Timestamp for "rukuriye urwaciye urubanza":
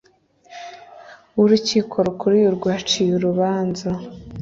2.05-3.87